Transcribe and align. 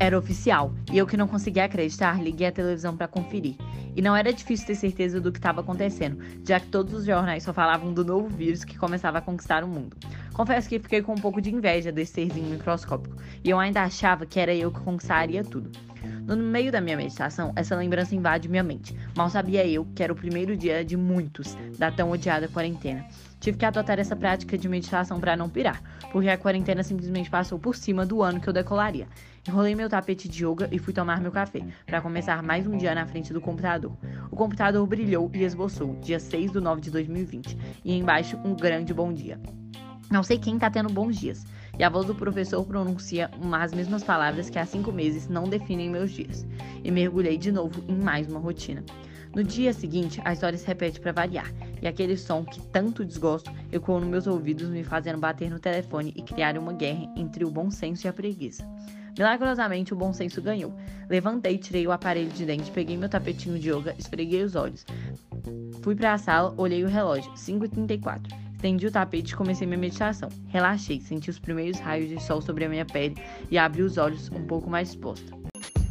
Era 0.00 0.16
oficial, 0.16 0.72
e 0.92 0.96
eu 0.96 1.06
que 1.08 1.16
não 1.16 1.26
conseguia 1.26 1.64
acreditar, 1.64 2.22
liguei 2.22 2.46
a 2.46 2.52
televisão 2.52 2.96
para 2.96 3.08
conferir. 3.08 3.56
E 3.96 4.00
não 4.00 4.14
era 4.14 4.32
difícil 4.32 4.64
ter 4.64 4.76
certeza 4.76 5.20
do 5.20 5.32
que 5.32 5.38
estava 5.38 5.60
acontecendo, 5.60 6.22
já 6.44 6.60
que 6.60 6.68
todos 6.68 6.94
os 6.94 7.04
jornais 7.04 7.42
só 7.42 7.52
falavam 7.52 7.92
do 7.92 8.04
novo 8.04 8.28
vírus 8.28 8.62
que 8.62 8.78
começava 8.78 9.18
a 9.18 9.20
conquistar 9.20 9.64
o 9.64 9.68
mundo. 9.68 9.96
Confesso 10.32 10.68
que 10.68 10.78
fiquei 10.78 11.02
com 11.02 11.14
um 11.14 11.20
pouco 11.20 11.40
de 11.40 11.52
inveja 11.52 11.90
desse 11.90 12.12
serzinho 12.12 12.48
microscópico, 12.48 13.16
e 13.42 13.50
eu 13.50 13.58
ainda 13.58 13.82
achava 13.82 14.24
que 14.24 14.38
era 14.38 14.54
eu 14.54 14.70
que 14.70 14.78
conquistaria 14.78 15.42
tudo. 15.42 15.72
No 16.28 16.36
meio 16.36 16.70
da 16.70 16.78
minha 16.78 16.94
meditação, 16.94 17.54
essa 17.56 17.74
lembrança 17.74 18.14
invade 18.14 18.50
minha 18.50 18.62
mente. 18.62 18.94
Mal 19.16 19.30
sabia 19.30 19.66
eu 19.66 19.86
que 19.94 20.02
era 20.02 20.12
o 20.12 20.16
primeiro 20.16 20.54
dia 20.54 20.84
de 20.84 20.94
muitos 20.94 21.56
da 21.78 21.90
tão 21.90 22.10
odiada 22.10 22.46
quarentena. 22.46 23.06
Tive 23.40 23.56
que 23.56 23.64
adotar 23.64 23.98
essa 23.98 24.14
prática 24.14 24.58
de 24.58 24.68
meditação 24.68 25.18
para 25.18 25.34
não 25.38 25.48
pirar, 25.48 25.82
porque 26.12 26.28
a 26.28 26.36
quarentena 26.36 26.82
simplesmente 26.82 27.30
passou 27.30 27.58
por 27.58 27.74
cima 27.74 28.04
do 28.04 28.22
ano 28.22 28.40
que 28.40 28.48
eu 28.48 28.52
decolaria. 28.52 29.08
Enrolei 29.48 29.74
meu 29.74 29.88
tapete 29.88 30.28
de 30.28 30.44
yoga 30.44 30.68
e 30.70 30.78
fui 30.78 30.92
tomar 30.92 31.18
meu 31.18 31.32
café, 31.32 31.62
para 31.86 32.02
começar 32.02 32.42
mais 32.42 32.66
um 32.66 32.76
dia 32.76 32.94
na 32.94 33.06
frente 33.06 33.32
do 33.32 33.40
computador. 33.40 33.96
O 34.30 34.36
computador 34.36 34.86
brilhou 34.86 35.30
e 35.32 35.44
esboçou, 35.44 35.96
dia 36.02 36.20
6 36.20 36.52
de 36.52 36.60
9 36.60 36.82
de 36.82 36.90
2020, 36.90 37.56
e 37.82 37.96
embaixo 37.96 38.36
um 38.44 38.54
grande 38.54 38.92
bom 38.92 39.14
dia. 39.14 39.40
Não 40.10 40.22
sei 40.22 40.38
quem 40.38 40.58
tá 40.58 40.68
tendo 40.68 40.92
bons 40.92 41.16
dias. 41.16 41.46
E 41.78 41.84
a 41.84 41.88
voz 41.88 42.06
do 42.06 42.14
professor 42.14 42.64
pronuncia 42.64 43.30
as 43.52 43.72
mesmas 43.72 44.02
palavras 44.02 44.50
que 44.50 44.58
há 44.58 44.66
cinco 44.66 44.90
meses 44.90 45.28
não 45.28 45.44
definem 45.44 45.88
meus 45.88 46.10
dias. 46.10 46.44
E 46.82 46.90
mergulhei 46.90 47.38
de 47.38 47.52
novo 47.52 47.82
em 47.86 47.94
mais 47.94 48.28
uma 48.28 48.40
rotina. 48.40 48.84
No 49.34 49.44
dia 49.44 49.72
seguinte, 49.72 50.20
a 50.24 50.32
história 50.32 50.58
se 50.58 50.66
repete 50.66 50.98
para 50.98 51.12
variar, 51.12 51.52
e 51.80 51.86
aquele 51.86 52.16
som 52.16 52.44
que 52.44 52.60
tanto 52.68 53.04
desgosto 53.04 53.52
ecoou 53.70 54.00
nos 54.00 54.08
meus 54.08 54.26
ouvidos, 54.26 54.68
me 54.68 54.82
fazendo 54.82 55.18
bater 55.18 55.50
no 55.50 55.60
telefone 55.60 56.12
e 56.16 56.22
criar 56.22 56.56
uma 56.58 56.72
guerra 56.72 57.06
entre 57.14 57.44
o 57.44 57.50
bom 57.50 57.70
senso 57.70 58.06
e 58.06 58.08
a 58.08 58.12
preguiça. 58.12 58.66
Milagrosamente, 59.16 59.92
o 59.92 59.96
bom 59.96 60.12
senso 60.12 60.40
ganhou. 60.40 60.74
Levantei, 61.08 61.58
tirei 61.58 61.86
o 61.86 61.92
aparelho 61.92 62.30
de 62.30 62.44
dente, 62.44 62.70
peguei 62.70 62.96
meu 62.96 63.08
tapetinho 63.08 63.58
de 63.58 63.70
yoga, 63.70 63.94
esfreguei 63.98 64.42
os 64.42 64.54
olhos. 64.54 64.86
Fui 65.82 65.94
para 65.94 66.14
a 66.14 66.18
sala, 66.18 66.54
olhei 66.56 66.82
o 66.82 66.88
relógio, 66.88 67.30
5h34. 67.32 68.47
Estendi 68.58 68.88
o 68.88 68.90
tapete 68.90 69.34
e 69.34 69.36
comecei 69.36 69.68
minha 69.68 69.78
meditação. 69.78 70.28
Relaxei, 70.48 71.00
senti 71.00 71.30
os 71.30 71.38
primeiros 71.38 71.78
raios 71.78 72.08
de 72.08 72.20
sol 72.20 72.42
sobre 72.42 72.64
a 72.64 72.68
minha 72.68 72.84
pele 72.84 73.14
e 73.48 73.56
abri 73.56 73.82
os 73.82 73.96
olhos 73.96 74.28
um 74.32 74.44
pouco 74.44 74.68
mais 74.68 74.88
disposta. 74.88 75.32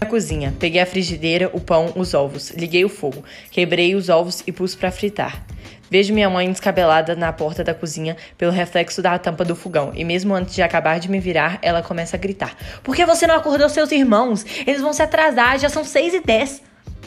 Na 0.00 0.06
cozinha, 0.08 0.54
peguei 0.58 0.80
a 0.80 0.86
frigideira, 0.86 1.50
o 1.52 1.60
pão, 1.60 1.92
os 1.94 2.14
ovos, 2.14 2.52
liguei 2.52 2.82
o 2.82 2.88
fogo, 2.88 3.22
quebrei 3.50 3.94
os 3.94 4.08
ovos 4.08 4.42
e 4.46 4.50
pus 4.50 4.74
para 4.74 4.90
fritar. 4.90 5.44
Vejo 5.90 6.14
minha 6.14 6.30
mãe 6.30 6.50
descabelada 6.50 7.14
na 7.14 7.30
porta 7.34 7.62
da 7.62 7.74
cozinha 7.74 8.16
pelo 8.38 8.50
reflexo 8.50 9.02
da 9.02 9.18
tampa 9.18 9.44
do 9.44 9.54
fogão, 9.54 9.92
e 9.94 10.02
mesmo 10.02 10.34
antes 10.34 10.54
de 10.54 10.62
acabar 10.62 10.98
de 10.98 11.10
me 11.10 11.20
virar, 11.20 11.58
ela 11.60 11.82
começa 11.82 12.16
a 12.16 12.18
gritar: 12.18 12.56
Por 12.82 12.96
que 12.96 13.04
você 13.04 13.26
não 13.26 13.34
acordou 13.34 13.68
seus 13.68 13.92
irmãos? 13.92 14.42
Eles 14.66 14.80
vão 14.80 14.94
se 14.94 15.02
atrasar, 15.02 15.58
já 15.58 15.68
são 15.68 15.84
seis 15.84 16.14
e 16.14 16.20
dez. 16.20 16.62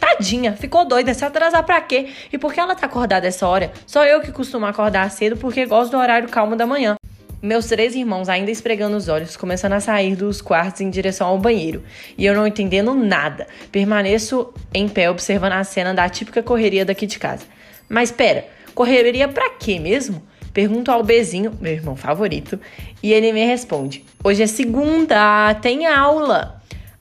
Tadinha, 0.08 0.53
ficou 0.53 0.86
doida, 0.86 1.13
se 1.13 1.25
atrasar 1.25 1.63
pra 1.63 1.81
quê? 1.81 2.08
E 2.31 2.38
por 2.38 2.53
que 2.53 2.59
ela 2.61 2.73
tá 2.73 2.86
acordada 2.86 3.27
essa 3.27 3.45
hora? 3.45 3.73
Só 3.86 4.05
eu 4.05 4.22
que 4.22 4.31
costumo 4.31 4.66
acordar 4.66 5.11
cedo 5.11 5.36
porque 5.36 5.66
gosto 5.66 5.91
do 5.91 5.97
horário 5.97 6.30
calmo 6.30 6.55
da 6.55 6.66
manhã. 6.66 6.95
Meus 7.41 7.66
três 7.66 7.94
irmãos, 7.94 8.30
ainda 8.30 8.50
esfregando 8.50 8.95
os 8.95 9.09
olhos, 9.09 9.35
começando 9.35 9.73
a 9.73 9.81
sair 9.81 10.16
dos 10.16 10.41
quartos 10.41 10.80
em 10.80 10.89
direção 10.89 11.28
ao 11.28 11.38
banheiro. 11.38 11.83
E 12.17 12.25
eu 12.25 12.33
não 12.33 12.47
entendendo 12.47 12.94
nada. 12.95 13.47
Permaneço 13.69 14.53
em 14.73 14.88
pé 14.88 15.09
observando 15.09 15.53
a 15.53 15.63
cena 15.66 15.94
da 15.94 16.08
típica 16.08 16.41
correria 16.41 16.85
daqui 16.85 17.05
de 17.05 17.19
casa. 17.19 17.44
Mas 17.89 18.09
pera, 18.09 18.47
correria 18.73 19.28
pra 19.28 19.50
quê 19.52 19.78
mesmo? 19.78 20.23
Pergunto 20.53 20.89
ao 20.89 21.03
Bezinho, 21.03 21.52
meu 21.59 21.73
irmão 21.73 21.97
favorito, 21.97 22.59
e 23.03 23.13
ele 23.13 23.31
me 23.33 23.45
responde: 23.45 24.03
Hoje 24.23 24.41
é 24.41 24.47
segunda, 24.47 25.53
tem 25.55 25.85
aula. 25.85 26.58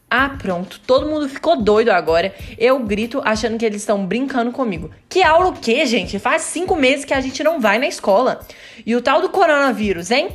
Ah, 0.08 0.28
pronto, 0.40 0.80
todo 0.86 1.08
mundo 1.08 1.28
ficou 1.28 1.60
doido 1.60 1.90
agora. 1.90 2.32
Eu 2.56 2.78
grito 2.78 3.20
achando 3.24 3.58
que 3.58 3.64
eles 3.64 3.82
estão 3.82 4.06
brincando 4.06 4.52
comigo. 4.52 4.90
Que 5.08 5.22
aula 5.22 5.48
o 5.48 5.52
quê, 5.52 5.84
gente? 5.84 6.18
Faz 6.20 6.42
cinco 6.42 6.77
meses 6.77 7.05
que 7.05 7.12
a 7.12 7.20
gente 7.20 7.42
não 7.42 7.61
vai 7.61 7.78
na 7.78 7.89
escola. 7.89 8.40
E 8.84 8.95
o 8.95 9.02
tal 9.02 9.20
do 9.20 9.28
coronavírus, 9.28 10.12
hein? 10.12 10.28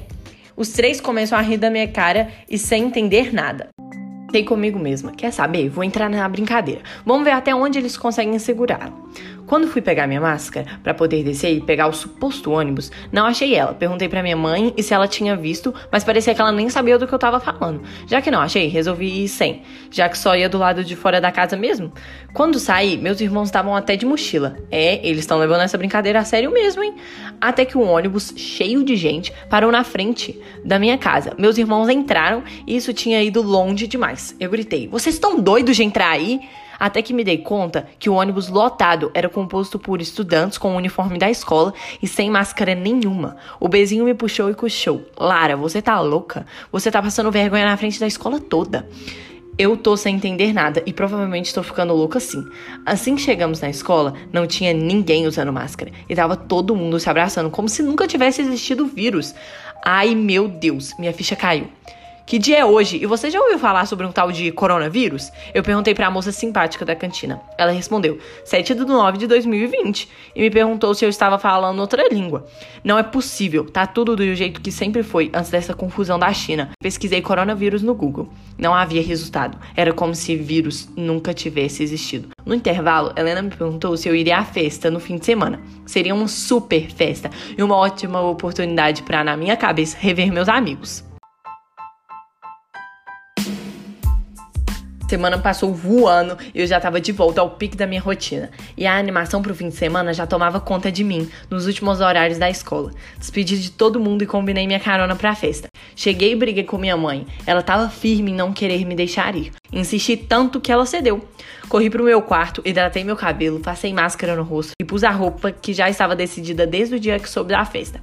Os 0.57 0.69
três 0.69 0.99
começam 0.99 1.37
a 1.37 1.41
rir 1.41 1.57
da 1.57 1.69
minha 1.69 1.87
cara 1.87 2.29
e 2.49 2.57
sem 2.57 2.83
entender 2.83 3.33
nada. 3.33 3.69
Sei 4.29 4.43
comigo 4.43 4.77
mesma. 4.77 5.11
Quer 5.11 5.31
saber? 5.31 5.69
Vou 5.69 5.83
entrar 5.83 6.09
na 6.09 6.27
brincadeira. 6.27 6.81
Vamos 7.05 7.23
ver 7.23 7.31
até 7.31 7.55
onde 7.55 7.79
eles 7.79 7.95
conseguem 7.95 8.37
segurá-la. 8.39 8.93
Quando 9.51 9.67
fui 9.67 9.81
pegar 9.81 10.07
minha 10.07 10.21
máscara 10.21 10.79
para 10.81 10.93
poder 10.93 11.25
descer 11.25 11.53
e 11.53 11.59
pegar 11.59 11.87
o 11.87 11.91
suposto 11.91 12.51
ônibus, 12.51 12.89
não 13.11 13.25
achei 13.25 13.53
ela. 13.53 13.73
Perguntei 13.73 14.07
para 14.07 14.23
minha 14.23 14.37
mãe 14.37 14.73
e 14.77 14.81
se 14.81 14.93
ela 14.93 15.09
tinha 15.09 15.35
visto, 15.35 15.73
mas 15.91 16.05
parecia 16.05 16.33
que 16.33 16.39
ela 16.39 16.53
nem 16.53 16.69
sabia 16.69 16.97
do 16.97 17.05
que 17.05 17.13
eu 17.13 17.19
tava 17.19 17.37
falando. 17.37 17.81
Já 18.07 18.21
que 18.21 18.31
não 18.31 18.39
achei, 18.39 18.69
resolvi 18.69 19.25
ir 19.25 19.27
sem, 19.27 19.63
já 19.89 20.07
que 20.07 20.17
só 20.17 20.37
ia 20.37 20.47
do 20.47 20.57
lado 20.57 20.85
de 20.85 20.95
fora 20.95 21.19
da 21.19 21.33
casa 21.33 21.57
mesmo. 21.57 21.91
Quando 22.33 22.59
saí, 22.59 22.97
meus 22.97 23.19
irmãos 23.19 23.49
estavam 23.49 23.75
até 23.75 23.97
de 23.97 24.05
mochila. 24.05 24.55
É, 24.71 25.05
eles 25.05 25.19
estão 25.19 25.37
levando 25.37 25.63
essa 25.63 25.77
brincadeira 25.77 26.19
a 26.21 26.23
sério 26.23 26.49
mesmo, 26.49 26.81
hein? 26.81 26.95
Até 27.41 27.65
que 27.65 27.77
um 27.77 27.89
ônibus 27.89 28.33
cheio 28.37 28.85
de 28.85 28.95
gente 28.95 29.33
parou 29.49 29.69
na 29.69 29.83
frente 29.83 30.41
da 30.63 30.79
minha 30.79 30.97
casa. 30.97 31.33
Meus 31.37 31.57
irmãos 31.57 31.89
entraram 31.89 32.41
e 32.65 32.77
isso 32.77 32.93
tinha 32.93 33.21
ido 33.21 33.41
longe 33.41 33.85
demais. 33.85 34.33
Eu 34.39 34.49
gritei: 34.49 34.87
"Vocês 34.87 35.15
estão 35.15 35.37
doidos 35.37 35.75
de 35.75 35.83
entrar 35.83 36.11
aí?" 36.11 36.39
Até 36.81 37.03
que 37.03 37.13
me 37.13 37.23
dei 37.23 37.37
conta 37.37 37.85
que 37.99 38.09
o 38.09 38.15
ônibus 38.15 38.49
lotado 38.49 39.11
era 39.13 39.29
composto 39.29 39.77
por 39.77 40.01
estudantes 40.01 40.57
com 40.57 40.73
o 40.73 40.77
uniforme 40.77 41.19
da 41.19 41.29
escola 41.29 41.75
e 42.01 42.07
sem 42.07 42.31
máscara 42.31 42.73
nenhuma. 42.73 43.37
O 43.59 43.69
bezinho 43.69 44.03
me 44.03 44.15
puxou 44.15 44.49
e 44.49 44.55
cochou. 44.55 45.05
Lara, 45.15 45.55
você 45.55 45.79
tá 45.79 45.99
louca? 46.01 46.43
Você 46.71 46.89
tá 46.89 46.99
passando 46.99 47.29
vergonha 47.29 47.65
na 47.65 47.77
frente 47.77 47.99
da 47.99 48.07
escola 48.07 48.39
toda. 48.39 48.89
Eu 49.59 49.77
tô 49.77 49.95
sem 49.95 50.15
entender 50.15 50.53
nada 50.53 50.81
e 50.83 50.91
provavelmente 50.91 51.45
estou 51.45 51.61
ficando 51.61 51.93
louca 51.93 52.19
sim. 52.19 52.43
Assim 52.83 53.15
que 53.15 53.21
chegamos 53.21 53.61
na 53.61 53.69
escola, 53.69 54.15
não 54.33 54.47
tinha 54.47 54.73
ninguém 54.73 55.27
usando 55.27 55.53
máscara 55.53 55.91
e 56.09 56.15
tava 56.15 56.35
todo 56.35 56.75
mundo 56.75 56.99
se 56.99 57.07
abraçando 57.07 57.51
como 57.51 57.69
se 57.69 57.83
nunca 57.83 58.07
tivesse 58.07 58.41
existido 58.41 58.85
o 58.85 58.87
vírus. 58.87 59.35
Ai 59.85 60.15
meu 60.15 60.47
Deus, 60.47 60.97
minha 60.97 61.13
ficha 61.13 61.35
caiu. 61.35 61.67
Que 62.31 62.39
dia 62.39 62.59
é 62.59 62.65
hoje? 62.65 62.95
E 62.95 63.05
você 63.05 63.29
já 63.29 63.41
ouviu 63.41 63.59
falar 63.59 63.85
sobre 63.85 64.05
um 64.05 64.11
tal 64.13 64.31
de 64.31 64.53
coronavírus? 64.53 65.29
Eu 65.53 65.61
perguntei 65.61 65.93
para 65.93 66.07
a 66.07 66.09
moça 66.09 66.31
simpática 66.31 66.85
da 66.85 66.95
cantina. 66.95 67.41
Ela 67.57 67.73
respondeu: 67.73 68.19
7 68.45 68.73
de 68.73 68.85
9 68.85 69.17
de 69.17 69.27
2020. 69.27 70.07
E 70.33 70.39
me 70.39 70.49
perguntou 70.49 70.93
se 70.93 71.03
eu 71.03 71.09
estava 71.09 71.37
falando 71.37 71.79
outra 71.79 72.07
língua. 72.07 72.45
Não 72.85 72.97
é 72.97 73.03
possível, 73.03 73.69
tá 73.69 73.85
tudo 73.85 74.15
do 74.15 74.33
jeito 74.33 74.61
que 74.61 74.71
sempre 74.71 75.03
foi 75.03 75.29
antes 75.33 75.51
dessa 75.51 75.73
confusão 75.73 76.17
da 76.17 76.31
China. 76.31 76.69
Pesquisei 76.81 77.21
coronavírus 77.21 77.83
no 77.83 77.93
Google. 77.93 78.29
Não 78.57 78.73
havia 78.73 79.01
resultado. 79.01 79.57
Era 79.75 79.91
como 79.91 80.15
se 80.15 80.33
vírus 80.37 80.87
nunca 80.95 81.33
tivesse 81.33 81.83
existido. 81.83 82.29
No 82.45 82.55
intervalo, 82.55 83.11
Helena 83.17 83.41
me 83.41 83.49
perguntou 83.49 83.97
se 83.97 84.07
eu 84.07 84.15
iria 84.15 84.37
à 84.37 84.45
festa 84.45 84.89
no 84.89 85.01
fim 85.01 85.17
de 85.17 85.25
semana. 85.25 85.59
Seria 85.85 86.15
uma 86.15 86.29
super 86.29 86.89
festa 86.91 87.29
e 87.57 87.61
uma 87.61 87.75
ótima 87.75 88.21
oportunidade 88.21 89.03
para, 89.03 89.21
na 89.21 89.35
minha 89.35 89.57
cabeça, 89.57 89.97
rever 89.99 90.31
meus 90.31 90.47
amigos. 90.47 91.10
Semana 95.11 95.37
passou 95.37 95.73
voando 95.73 96.37
e 96.55 96.61
eu 96.61 96.65
já 96.65 96.79
tava 96.79 97.01
de 97.01 97.11
volta 97.11 97.41
ao 97.41 97.49
pique 97.49 97.75
da 97.75 97.85
minha 97.85 97.99
rotina. 97.99 98.49
E 98.77 98.85
a 98.87 98.97
animação 98.97 99.41
pro 99.41 99.53
fim 99.53 99.67
de 99.67 99.75
semana 99.75 100.13
já 100.13 100.25
tomava 100.25 100.61
conta 100.61 100.89
de 100.89 101.03
mim 101.03 101.29
nos 101.49 101.67
últimos 101.67 101.99
horários 101.99 102.37
da 102.37 102.49
escola. 102.49 102.91
Despedi 103.17 103.61
de 103.61 103.71
todo 103.71 103.99
mundo 103.99 104.23
e 104.23 104.25
combinei 104.25 104.65
minha 104.65 104.79
carona 104.79 105.13
pra 105.13 105.35
festa. 105.35 105.67
Cheguei 105.97 106.31
e 106.31 106.35
briguei 106.35 106.63
com 106.63 106.77
minha 106.77 106.95
mãe. 106.95 107.27
Ela 107.45 107.61
tava 107.61 107.89
firme 107.89 108.31
em 108.31 108.33
não 108.33 108.53
querer 108.53 108.85
me 108.85 108.95
deixar 108.95 109.35
ir. 109.35 109.51
Insisti 109.73 110.15
tanto 110.15 110.61
que 110.61 110.71
ela 110.71 110.85
cedeu. 110.85 111.27
Corri 111.67 111.89
pro 111.89 112.05
meu 112.05 112.21
quarto, 112.21 112.61
hidratei 112.63 113.03
meu 113.03 113.17
cabelo, 113.17 113.59
passei 113.59 113.91
máscara 113.93 114.33
no 114.33 114.43
rosto 114.43 114.71
e 114.81 114.85
pus 114.85 115.03
a 115.03 115.09
roupa 115.09 115.51
que 115.51 115.73
já 115.73 115.89
estava 115.89 116.15
decidida 116.15 116.65
desde 116.65 116.95
o 116.95 116.99
dia 116.99 117.19
que 117.19 117.29
soube 117.29 117.51
da 117.51 117.65
festa. 117.65 118.01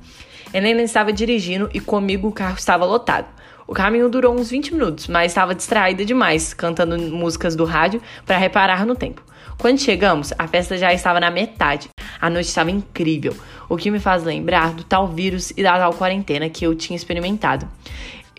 Helena 0.53 0.83
estava 0.83 1.13
dirigindo 1.13 1.69
e 1.75 1.81
comigo 1.81 2.29
o 2.29 2.33
carro 2.33 2.57
estava 2.57 2.85
lotado. 2.85 3.27
O 3.67 3.75
caminho 3.75 4.09
durou 4.09 4.35
uns 4.35 4.51
20 4.51 4.73
minutos, 4.73 5.07
mas 5.07 5.33
estava 5.33 5.55
distraída 5.55 6.05
demais, 6.05 6.55
cantando 6.55 6.99
músicas 6.99 7.55
do 7.55 7.67
rádio 7.67 8.01
para 8.25 8.39
reparar 8.39 8.87
no 8.87 8.97
tempo. 8.97 9.23
Quando 9.59 9.79
chegamos, 9.79 10.33
a 10.39 10.49
festa 10.49 10.79
já 10.79 10.93
estava 10.93 11.21
na 11.21 11.31
metade. 11.31 11.89
A 12.19 12.31
noite 12.31 12.47
estava 12.47 12.71
incrível, 12.71 13.37
o 13.69 13.77
que 13.77 13.91
me 13.91 14.01
faz 14.01 14.25
lembrar 14.25 14.73
do 14.73 14.83
tal 14.83 15.07
vírus 15.07 15.53
e 15.55 15.63
da 15.63 15.77
tal 15.79 15.93
quarentena 15.93 16.49
que 16.49 16.65
eu 16.65 16.75
tinha 16.75 16.97
experimentado. 16.97 17.69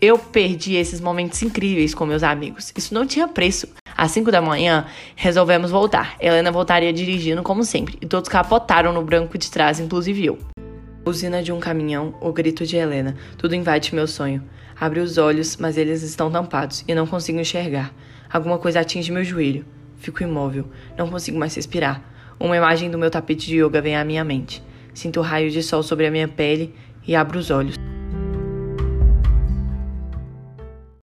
Eu 0.02 0.18
perdi 0.18 0.74
esses 0.74 1.00
momentos 1.00 1.40
incríveis 1.42 1.94
com 1.94 2.04
meus 2.04 2.24
amigos. 2.24 2.72
Isso 2.76 2.92
não 2.92 3.06
tinha 3.06 3.28
preço. 3.28 3.68
Às 3.96 4.10
5 4.10 4.32
da 4.32 4.42
manhã, 4.42 4.86
resolvemos 5.14 5.70
voltar. 5.70 6.16
Helena 6.18 6.50
voltaria 6.50 6.92
dirigindo 6.92 7.42
como 7.42 7.62
sempre, 7.62 7.96
e 8.00 8.06
todos 8.06 8.28
capotaram 8.28 8.92
no 8.92 9.02
branco 9.02 9.38
de 9.38 9.48
trás, 9.48 9.78
inclusive 9.78 10.24
eu. 10.26 10.38
Usina 11.04 11.42
de 11.42 11.50
um 11.50 11.58
caminhão, 11.58 12.14
o 12.20 12.30
grito 12.30 12.66
de 12.66 12.76
Helena, 12.76 13.16
tudo 13.38 13.54
invade 13.54 13.94
meu 13.94 14.06
sonho. 14.06 14.42
Abro 14.78 15.02
os 15.02 15.16
olhos, 15.16 15.56
mas 15.56 15.78
eles 15.78 16.02
estão 16.02 16.30
tampados 16.30 16.84
e 16.86 16.94
não 16.94 17.06
consigo 17.06 17.40
enxergar. 17.40 17.92
Alguma 18.30 18.58
coisa 18.58 18.80
atinge 18.80 19.10
meu 19.10 19.24
joelho. 19.24 19.64
Fico 19.96 20.22
imóvel, 20.22 20.66
não 20.96 21.08
consigo 21.08 21.38
mais 21.38 21.54
respirar. 21.54 22.02
Uma 22.38 22.56
imagem 22.56 22.90
do 22.90 22.98
meu 22.98 23.10
tapete 23.10 23.46
de 23.46 23.62
yoga 23.62 23.80
vem 23.80 23.96
à 23.96 24.04
minha 24.04 24.24
mente. 24.24 24.62
Sinto 24.92 25.20
o 25.20 25.22
raio 25.22 25.50
de 25.50 25.62
sol 25.62 25.82
sobre 25.82 26.06
a 26.06 26.10
minha 26.10 26.28
pele 26.28 26.74
e 27.06 27.16
abro 27.16 27.38
os 27.38 27.50
olhos. 27.50 27.89